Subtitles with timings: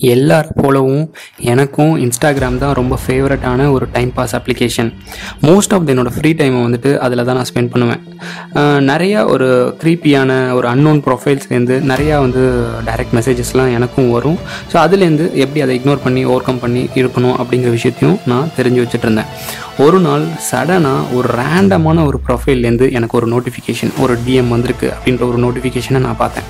[0.00, 1.02] எல்லார் போலவும்
[1.52, 4.90] எனக்கும் இன்ஸ்டாகிராம் தான் ரொம்ப ஃபேவரட்டான ஒரு time pass application
[5.48, 8.00] most of என்னோட ஃப்ரீ டைமை வந்துட்டு அதில் தான் நான் ஸ்பெண்ட் பண்ணுவேன்.
[8.90, 9.48] நிறையா ஒரு
[9.82, 12.42] க்ரீப்பியான ஒரு அன்னோன் ப்ரொஃபைல்ஸ்லேருந்து நிறையா வந்து
[12.88, 14.38] டைரக்ட் மெசேஜஸ்லாம் எனக்கும் வரும்.
[14.72, 19.08] ஸோ அதுலேருந்து எப்படி அதை இக்னோர் பண்ணி ஓவர் கம் பண்ணி இருக்கணும் அப்படிங்கிற விஷயத்தையும் நான் தெரிஞ்சு வச்சுட்டு
[19.08, 19.30] இருந்தேன்
[19.86, 25.40] ஒரு நாள் சடனாக ஒரு ரேண்டமான ஒரு ப்ரொஃபைல்லேருந்து எனக்கு ஒரு நோட்டிஃபிகேஷன் ஒரு டிஎம் வந்திருக்கு அப்படின்ற ஒரு
[25.46, 26.48] நோட்டிஃபிகேஷனை நான் பார்த்தேன்.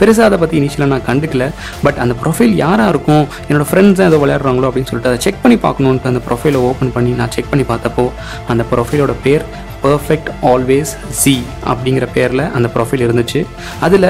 [0.00, 1.46] பெருசாக அதை பற்றி இனிஷியலாக நான் கண்டுக்கல.
[1.86, 3.24] பட் அந்த ப்ரொஃபைல் யாராக இருக்கும்?
[3.48, 7.12] என்னோட ஃப்ரெண்ட்ஸ் தான் ஏதோ விளையாடுறாங்களோ அப்படின்னு சொல்லிட்டு அதை செக் பண்ணி பார்க்கணுன்ட்டு அந்த ப்ரொஃபைலை ஓப்பன் பண்ணி
[7.22, 8.06] நான் செக் பண்ணி பார்த்தப்போ
[8.54, 9.44] அந்த ப்ரொஃபைலோட பேர்
[9.84, 11.32] பர்ஃபெக்ட் ஆல்வேஸ் சி
[11.72, 13.40] அப்படிங்கிற பேரில் அந்த ப்ரொஃபைல் இருந்துச்சு.
[13.86, 14.08] அதில்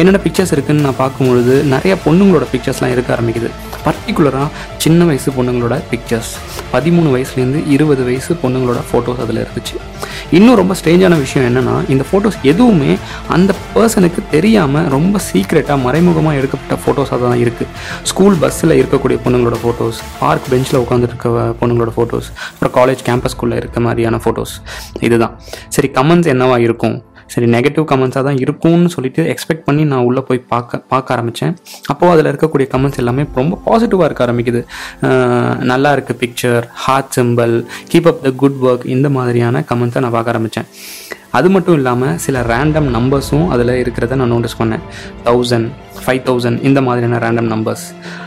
[0.00, 3.50] என்னென்ன பிக்சர்ஸ் இருக்குதுன்னு நான் பார்க்கும்பொழுது நிறைய பொண்ணுங்களோட பிக்சர்ஸ்லாம் இருக்க ஆரம்பிக்குது.
[3.86, 4.48] பர்டிகுலராக
[4.84, 6.32] சின்ன வயசு பொண்ணுங்களோட பிக்சர்ஸ்
[6.74, 9.76] பதிமூணு வயசுலேருந்து இருபது வயசு பொண்ணுங்களோட ஃபோட்டோஸ் அதில் இருந்துச்சு.
[10.30, 12.92] இன்னும் ரொம்ப ஸ்ட்ரேஞ்சான விஷயம் என்னென்னா இந்த ஃபோட்டோஸ் எதுவுமே
[13.28, 17.68] அந்த பர்சனுக்கு தெரியாமல் ரொம்ப சீக்ரெட்டாக மறைமுகமாக எடுக்கப்பட்ட ஃபோட்டோஸாக தான் இருக்குது
[18.02, 21.28] ஸ்கூல் பஸ்ஸில் இருக்கக்கூடிய பொண்ணுங்களோட ஃபோட்டோஸ் பார்க் பெஞ்சில் உட்காந்துட்டு இருக்க
[21.60, 24.54] பொண்ணுங்களோட ஃபோட்டோஸ் அப்புறம் காலேஜ் கேம்பஸ்குள்ளே இருக்க மாதிரியான ஃபோட்டோஸ்
[25.00, 25.34] இதுதான்.
[25.68, 26.96] சரி கமெண்ட்ஸ் என்னவா இருக்கும்?
[27.32, 31.54] சரி நெகட்டிவ் கமெண்ட்ஸாக தான் இருக்கும்னு சொல்லிட்டு எக்ஸ்பெக்ட் பண்ணி நான் உள்ளே போய் பார்க்க பார்க்க ஆரம்பித்தேன்
[31.86, 34.60] அப்போது அதில் இருக்கக்கூடிய கமெண்ட்ஸ் எல்லாமே ரொம்ப பாசிட்டிவாக இருக்க ஆரம்பிக்குது.
[35.64, 37.54] நல்லா இருக்குது picture heart simple
[37.92, 40.68] keep up the good work இந்த மாதிரியான கமெண்ட்ஸை நான் பார்க்க ஆரம்பித்தேன்
[41.38, 44.82] அது மட்டும் இல்லாமல் சில ரேண்டம் நம்பர்ஸும் அதில் இருக்கிறத நான் நோட்டீஸ் பண்ணேன்.
[45.28, 45.68] தௌசண்ட்
[46.04, 47.84] ஃபைவ் தௌசண்ட் இந்த மாதிரியான ரேண்டம் நம்பர்ஸ்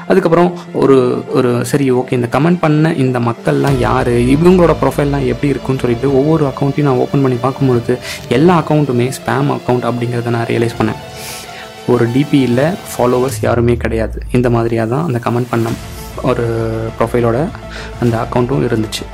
[0.10, 0.50] அதுக்கப்புறம்
[0.82, 0.98] ஒரு
[1.38, 4.12] ஒரு சரி ஓகே இந்த கமெண்ட் பண்ண இந்த மக்கள்லாம் யார்?
[4.36, 7.96] இவங்களோட ப்ரொஃபைல்லாம் எப்படி இருக்குன்னு சொல்லிட்டு ஒவ்வொரு அக்கௌண்ட்டையும் நான் ஓப்பன் பண்ணி பார்க்கும்பொழுது
[8.38, 11.02] எல்லா அக்கௌண்ட்டுமே ஸ்பேம் அக்கௌண்ட் அப்படிங்கிறத நான் ரியலைஸ் பண்ணேன்.
[11.94, 14.18] ஒரு டிபியில் ஃபாலோவர்ஸ் யாருமே கிடையாது.
[14.38, 15.78] இந்த மாதிரியாக தான் அந்த கமெண்ட் பண்ணேன்
[16.30, 16.46] ஒரு
[16.98, 17.38] ப்ரொஃபைலோட
[18.04, 19.06] அந்த அக்கௌண்ட்டும் இருந்துச்சு.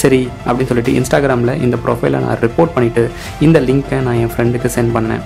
[0.00, 3.02] சரி அப்படின்னு சொல்லிட்டு இன்ஸ்டாகிராமில் இந்த ப்ரொஃபைலை நான் ரிப்போர்ட் பண்ணிவிட்டு
[3.46, 5.22] இந்த லிங்க்கை நான் என் ஃப்ரெண்டுக்கு சென்ட் பண்ணேன்.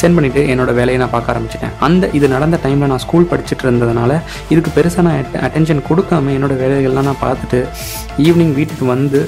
[0.00, 1.74] சென்ட் பண்ணிவிட்டு என்னோடய வேலையை நான் பார்க்க ஆரம்பிச்சிட்டேன்.
[1.86, 4.12] அந்த இது நடந்த டைமில் நான் ஸ்கூல் படிச்சுட்டு இருந்ததுனால
[4.52, 7.60] இதுக்கு பெருசாக நான் அட்டென்ஷன் கொடுக்காம என்னோடய வேலைகள்லாம் நான் பார்த்துட்டு
[8.28, 9.20] ஈவினிங் வீட்டுக்கு வந்து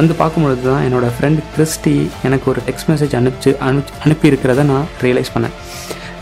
[0.00, 1.94] வந்து பார்க்கும்பொழுது தான் என்னோடய ஃப்ரெண்டு கிறிஸ்டி
[2.28, 5.56] எனக்கு ஒரு டெக்ஸ்ட் மெசேஜ் அனுப்பிச்சு அனுப்பி அனுப்பியிருக்கிறத நான் ரியலைஸ் பண்ணேன்.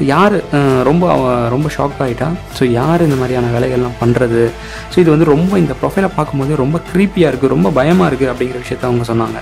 [0.06, 0.36] யார்
[0.82, 1.04] ரொம்ப
[1.48, 2.28] ரொம்ப ஷாக் ஆகிட்டா
[2.58, 4.42] ஸோ யார் இந்த மாதிரியான வேலைகள்லாம் பண்ணுறது
[4.94, 8.88] ஸோ இது வந்து ரொம்ப இந்த ப்ரொஃபைலை பார்க்கும்போது ரொம்ப க்ரீப்பியாக இருக்குது ரொம்ப பயமாக இருக்குது அப்படிங்கிற விஷயத்த
[8.90, 9.38] அவங்க சொன்னாங்க.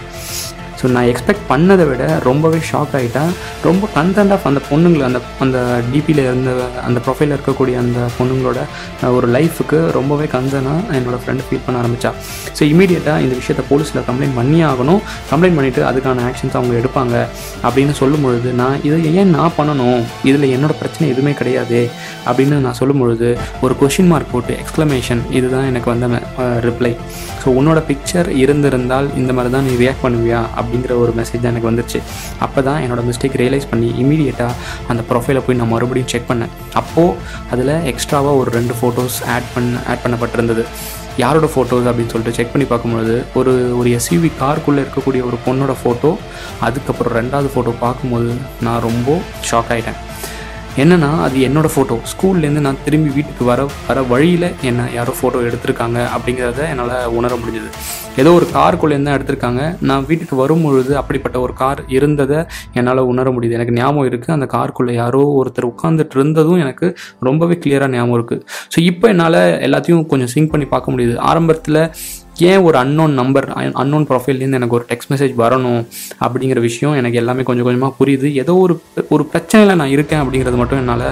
[0.80, 3.30] ஸோ நான் எக்ஸ்பெக்ட் பண்ணதை விட ரொம்பவே ஷாக் ஆகிட்டேன்
[3.68, 5.58] ரொம்ப கன்சென்ட் ஆஃப் அந்த பொண்ணுங்களை அந்த அந்த
[5.92, 6.50] டிபியில் இருந்த
[6.86, 8.58] அந்த ப்ரொஃபைலில் இருக்கக்கூடிய அந்த பொண்ணுங்களோட
[9.18, 12.12] ஒரு லைஃபுக்கு ரொம்பவே கன்சர்னாக என்னோடய ஃப்ரெண்டு ஃபீல் பண்ண ஆரம்பித்தா
[12.58, 15.00] ஸோ இமீடியட்டாக இந்த விஷயத்தை போலீஸில் கம்ப்ளைண்ட் பண்ணி ஆகணும்.
[15.30, 17.14] கம்ப்ளைண்ட் பண்ணிவிட்டு அதுக்கான ஆக்ஷன்ஸ் அவங்க எடுப்பாங்க.
[17.66, 20.00] அப்படின்னு சொல்லும் பொழுது நான் இதை ஏன் நான் பண்ணணும்?
[20.30, 21.80] இதில் என்னோட பிரச்சனை எதுவுமே கிடையாது.
[22.26, 23.28] அப்படின்னு நான் சொல்லும் பொழுது
[23.60, 26.20] ஒரு கொஷின் மார்க் போட்டு எக்ஸ்க்ளமேஷன் இதுதான் எனக்கு வந்த
[26.66, 26.92] ரிப்ளை
[27.42, 31.70] ஸோ உன்னோட பிக்சர் இருந்திருந்தால் இந்த மாதிரி தான் நீ ரியாக்ட் பண்ணுவியா அப்படிங்கிற ஒரு மெசேஜ் தான் எனக்கு
[31.70, 32.00] வந்துருச்சு
[32.46, 34.54] அப்போ தான் என்னோட மிஸ்டேக் ரியலைஸ் பண்ணி இமீடியட்டாக
[34.88, 36.52] அந்த ப்ரொஃபைலை போய் நான் மறுபடியும் செக் பண்ணேன்.
[36.74, 37.16] அப்போது
[37.52, 40.64] அதில் எக்ஸ்ட்ராவாக ஒரு ரெண்டு ஃபோட்டோஸ் ஆட் பண்ண ஆட் பண்ணப்பட்டிருந்தது.
[41.22, 46.10] யாரோட ஃபோட்டோஸ் அப்படின்னு சொல்லிட்டு செக் பண்ணி பார்க்கும்பொழுது ஒரு ஒரு எஸ்யூவி காருக்குள்ளே இருக்கக்கூடிய ஒரு பொண்ணோட ஃபோட்டோ
[46.66, 48.34] அதுக்கப்புறம் ரெண்டாவது ஃபோட்டோ பார்க்கும்போது
[48.66, 49.08] நான் ரொம்ப
[49.50, 49.98] ஷாக் ஆகிட்டேன்
[50.82, 55.98] என்னென்னா அது என்னோடய ஃபோட்டோ ஸ்கூல்லேருந்து நான் திரும்பி வீட்டுக்கு வர வர வழியில் என்ன யாரோ ஃபோட்டோ எடுத்திருக்காங்க
[56.16, 57.70] அப்படிங்கிறத என்னால் உணர முடிஞ்சது.
[58.20, 59.62] ஏதோ ஒரு காருக்குள்ளேருந்து தான் எடுத்திருக்காங்க.
[59.88, 62.38] நான் வீட்டுக்கு வரும் பொழுது அப்படிப்பட்ட ஒரு கார் இருந்ததை
[62.78, 63.56] என்னால் உணர முடியுது.
[63.58, 66.88] எனக்கு ஞாபகம் இருக்குது அந்த காருக்குள்ளே யாரோ ஒருத்தர் உட்காந்துட்டு இருந்ததும் எனக்கு
[67.28, 68.44] ரொம்பவே கிளியராக ஞாபகம் இருக்குது
[68.74, 71.16] ஸோ இப்போ என்னால் எல்லாத்தையும் கொஞ்சம் சிங்க் பண்ணி பார்க்க முடியுது.
[71.32, 71.82] ஆரம்பத்தில்
[72.48, 73.46] ஏன் ஒரு அன்னோன் நம்பர்
[73.82, 75.80] அன்னோன் ப்ரொஃபைல்லேருந்து எனக்கு ஒரு டெக்ஸ்ட் மெசேஜ் வரணும்
[76.24, 78.28] அப்படிங்கிற விஷயம் எனக்கு எல்லாமே கொஞ்சம் கொஞ்சமாக புரியுது.
[78.42, 78.74] ஏதோ ஒரு
[79.14, 81.04] ஒரு பிரச்சனையில் நான் இருக்கேன் அப்படிங்கிறது மட்டும் என்னால்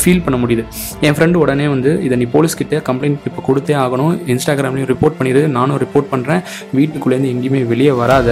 [0.00, 0.64] ஃபீல் பண்ண முடியுது.
[1.06, 4.12] என் ஃப்ரெண்டு உடனே வந்து இதை நீ போலீஸ்கிட்ட கம்ப்ளைண்ட் இப்போ கொடுத்தே ஆகணும்.
[4.34, 5.42] இன்ஸ்டாகிராம்லேயும் ரிப்போர்ட் பண்ணிடு.
[5.56, 6.42] நானும் ரிப்போர்ட் பண்ணுறேன்
[6.78, 8.28] வீட்டுக்குள்ளேருந்து எங்கேயுமே வெளியே வராத.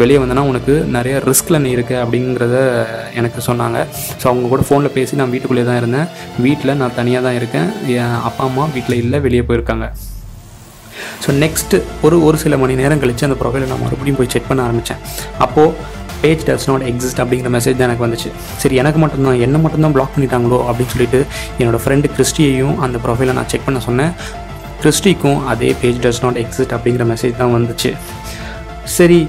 [0.00, 2.58] வெளியே வந்தனா உனக்கு நிறைய ரிஸ்கில் நீ இருக்க அப்படிங்கிறத
[3.20, 3.78] எனக்கு சொன்னாங்க.
[4.20, 6.10] ஸோ அவங்க கூட ஃபோனில் பேசி நான் வீட்டுக்குள்ளே தான் இருந்தேன்.
[6.46, 7.70] வீட்டில் நான் தனியாக தான் இருக்கேன்.
[7.96, 9.88] என் அப்பா அம்மா வீட்டில் இல்லை வெளியே போயிருக்காங்க.
[11.24, 14.62] ஸோ நெக்ஸ்ட்டு ஒரு ஒரு சில மணி நேரம் கழித்து அந்த ப்ரொஃபைலை நான் மறுபடியும் போய் செக் பண்ண
[14.66, 15.00] ஆரம்பித்தேன்
[15.46, 18.30] அப்போது பேஜ் டஸ் நாட் எக்ஸிஸ்ட் அப்படிங்கிற மெசேஜ் தான் எனக்கு வந்துச்சு.
[18.62, 21.20] சரி எனக்கு மட்டும்தான் என்ன மட்டும்தான் பிளாக் பண்ணிட்டாங்களோ அப்படின்னு சொல்லிட்டு
[21.60, 24.12] என்னோடய ஃப்ரெண்டு கிறிஸ்டியையும் அந்த ப்ரொஃபைலை நான் செக் பண்ண சொன்னேன்.
[24.82, 27.90] கிறிஸ்டிக்கும் அதே பேஜ் டஸ் நாட் எக்ஸிஸ்ட் அப்படிங்கிற மெசேஜ் தான் வந்துச்சு.
[28.96, 29.20] சரி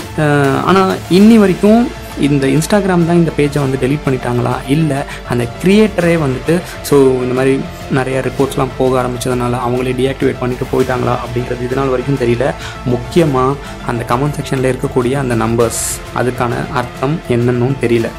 [0.70, 1.82] ஆனால் இன்னி வரைக்கும்
[2.28, 4.54] இந்த இன்ஸ்டாகிராம் தான் இந்த பேஜை வந்து டெலீட் பண்ணிட்டாங்களா?
[4.76, 5.00] இல்லை
[5.32, 6.56] அந்த க்ரியேட்டரே வந்துட்டு
[6.90, 7.54] ஸோ இந்த மாதிரி
[7.98, 12.48] நிறைய ரிப்போர்ட்ஸ்லாம் போக ஆரம்பிச்சதுனால அவங்களே டீஆக்டிவேட் பண்ணிட்டு போயிட்டாங்களா அப்படிங்கிறது இதனால் வரைக்கும் தெரியல.
[12.94, 13.56] முக்கியமாக
[13.92, 15.84] அந்த கமெண்ட் செக்ஷனில் இருக்கக்கூடிய அந்த நம்பர்ஸ்
[16.22, 18.10] அதுக்கான அர்த்தம் என்னன்னும் தெரியல.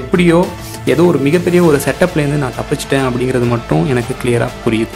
[0.00, 0.40] எப்படியோ
[0.92, 4.94] ஏதோ ஒரு மிகப்பெரிய ஒரு செட்டப்லேருந்து நான் தப்பிச்சிட்டேன் அப்படிங்கிறது மட்டும் எனக்கு கிளியராக புரியுது.